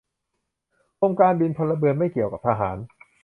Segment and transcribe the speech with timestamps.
[0.99, 2.77] กรมการบินพลเรือนไม่เกี่ยวกับทหาร